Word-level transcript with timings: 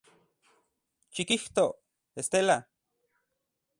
Xikijto, 1.15 1.65
Estela. 2.21 2.57